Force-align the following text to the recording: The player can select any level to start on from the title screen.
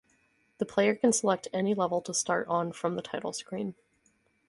The 0.57 0.65
player 0.65 0.95
can 0.95 1.13
select 1.13 1.47
any 1.53 1.75
level 1.75 2.01
to 2.01 2.11
start 2.15 2.47
on 2.47 2.71
from 2.71 2.95
the 2.95 3.03
title 3.03 3.33
screen. 3.33 3.75